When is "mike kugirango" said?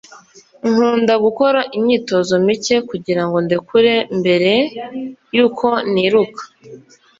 2.45-3.37